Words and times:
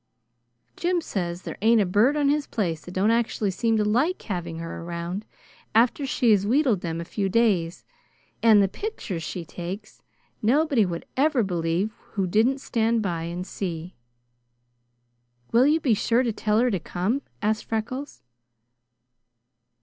Jim 0.75 0.99
says 0.99 1.43
there 1.43 1.59
ain't 1.61 1.79
a 1.79 1.85
bird 1.85 2.17
on 2.17 2.27
his 2.27 2.47
place 2.47 2.83
that 2.83 2.91
don't 2.95 3.11
actually 3.11 3.51
seem 3.51 3.77
to 3.77 3.85
like 3.85 4.19
having 4.23 4.57
her 4.57 4.81
around 4.81 5.27
after 5.75 6.07
she 6.07 6.31
has 6.31 6.43
wheedled 6.43 6.81
them 6.81 6.99
a 6.99 7.05
few 7.05 7.29
days, 7.29 7.85
and 8.41 8.63
the 8.63 8.67
pictures 8.67 9.21
she 9.21 9.45
takes 9.45 10.01
nobody 10.41 10.87
would 10.87 11.05
ever 11.15 11.43
believe 11.43 11.93
who 12.13 12.25
didn't 12.25 12.57
stand 12.57 13.03
by 13.03 13.25
and 13.25 13.45
see." 13.45 13.95
"Will 15.51 15.67
you 15.67 15.79
he 15.83 15.93
sure 15.93 16.23
to 16.23 16.33
tell 16.33 16.57
her 16.57 16.71
to 16.71 16.79
come?" 16.79 17.21
asked 17.43 17.65
Freckles. 17.65 18.23